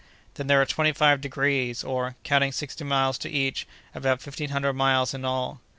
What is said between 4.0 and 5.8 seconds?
fifteen hundred miles in all."